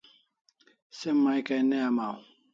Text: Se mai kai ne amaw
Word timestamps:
Se 0.97 1.09
mai 1.21 1.39
kai 1.47 1.61
ne 1.69 1.77
amaw 1.89 2.17